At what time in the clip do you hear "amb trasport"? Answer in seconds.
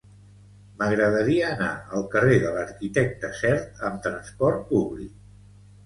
3.91-4.69